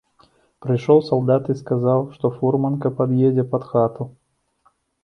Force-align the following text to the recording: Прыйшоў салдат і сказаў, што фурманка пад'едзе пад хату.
Прыйшоў 0.65 1.03
салдат 1.09 1.43
і 1.55 1.57
сказаў, 1.61 2.01
што 2.17 2.33
фурманка 2.41 2.87
пад'едзе 2.99 3.43
пад 3.55 3.63
хату. 3.71 4.13